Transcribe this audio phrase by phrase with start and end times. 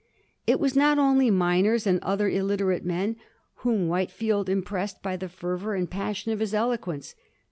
[0.47, 3.17] It was not only miners and other illiterate men
[3.57, 7.13] whom White field impressed by the fervor and passion of his eloquence.